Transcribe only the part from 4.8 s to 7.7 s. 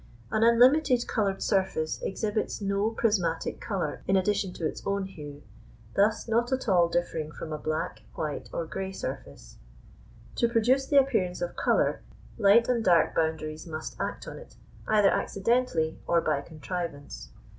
own hue, thus not at all differing from a